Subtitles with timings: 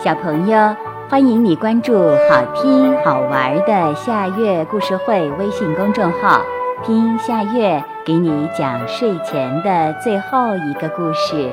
[0.00, 0.76] 小朋友，
[1.10, 1.92] 欢迎你关注
[2.30, 6.40] 好听好玩的夏月故事会微信公众号，
[6.84, 11.52] 听夏月给你讲睡前的最后一个故事。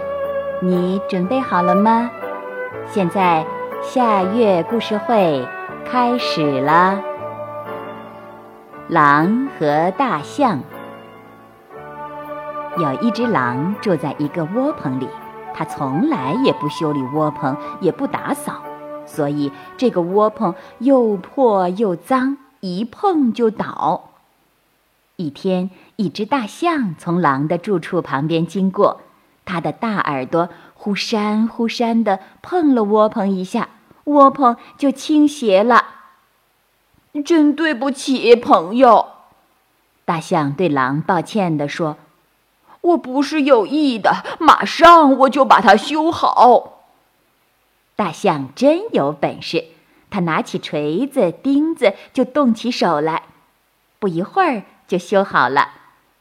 [0.61, 2.11] 你准备好了吗？
[2.85, 3.43] 现在
[3.81, 5.43] 夏月故事会
[5.83, 6.99] 开始了。
[8.87, 10.59] 狼和大象，
[12.77, 15.09] 有一只狼住在一个窝棚里。
[15.57, 18.61] 他从来也不修理窝棚，也不打扫，
[19.05, 24.09] 所以这个窝棚又破又脏，一碰就倒。
[25.15, 28.99] 一天，一只大象从狼的住处旁边经过，
[29.45, 33.69] 它的大耳朵忽闪忽闪地碰了窝棚一下，
[34.03, 35.85] 窝棚就倾斜了。
[37.23, 39.05] 真对不起，朋友。
[40.03, 41.95] 大象对狼抱歉地说。
[42.85, 46.83] 我不是有意的，马上我就把它修好。
[47.95, 49.65] 大象真有本事，
[50.11, 53.23] 他拿起锤子、钉子就动起手来，
[53.97, 55.69] 不一会儿就修好了。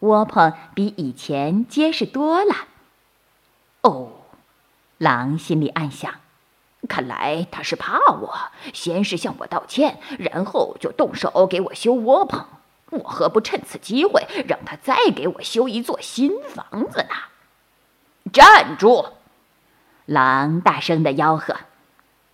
[0.01, 2.55] 窝棚比以前结实多了。
[3.83, 4.09] 哦，
[4.97, 6.15] 狼心里暗想，
[6.89, 8.35] 看来他是怕我，
[8.73, 12.47] 先是向我道歉，然后就动手给我修窝棚。
[12.91, 18.31] 我何不趁此机会让他再给我修一座新房子呢？
[18.33, 19.07] 站住！
[20.07, 21.57] 狼大声的吆喝：“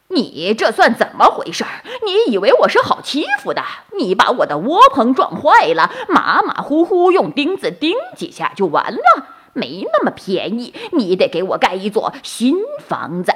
[0.08, 1.64] 你这算怎么回事？
[2.04, 3.62] 你以为我是好欺负的？
[3.96, 9.26] 你把我的窝棚撞坏了，马马虎虎用钉子钉几下就完了？
[9.52, 13.32] 没那么便宜，你得给我盖一座新房子。”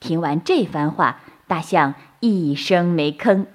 [0.00, 3.46] 听完这番话，大象一声没吭。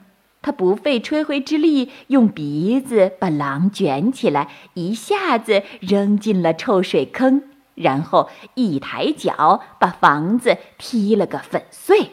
[0.42, 7.44] 他不费吹灰之力，用鼻子把狼卷起来，一下子扔进了臭水坑，
[7.76, 12.12] 然后一抬脚把房子踢了个粉碎。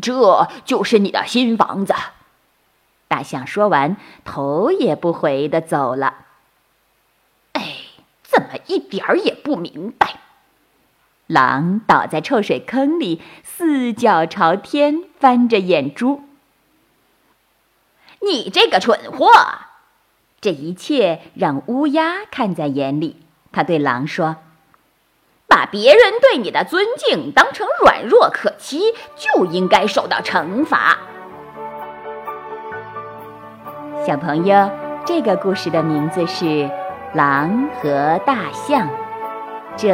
[0.00, 1.94] 这就是你的新房子。
[3.08, 6.14] 大象说完，头也不回的走了。
[7.52, 7.76] 哎，
[8.22, 10.20] 怎么一点儿也不明白？
[11.26, 16.22] 狼倒在臭水坑里，四脚朝天，翻着眼珠。
[18.24, 19.28] 你这个蠢货！
[20.40, 23.16] 这一切让乌鸦看在眼里。
[23.52, 24.36] 他对狼说
[25.46, 30.98] ：“把别人对你的尊敬当成软弱可欺，就应该受到惩罚。”
[34.06, 34.70] 小朋友，
[35.04, 36.44] 这个故事的名字是
[37.14, 38.88] 《狼和大象》，
[39.76, 39.88] 这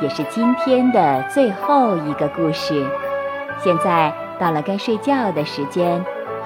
[0.00, 2.86] 也是今天的最后一个故事。
[3.58, 6.04] 现在到了该睡觉的时间。